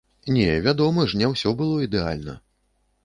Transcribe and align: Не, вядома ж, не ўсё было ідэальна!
Не, 0.35 0.47
вядома 0.67 1.05
ж, 1.11 1.19
не 1.23 1.29
ўсё 1.33 1.53
было 1.63 1.77
ідэальна! 1.89 2.39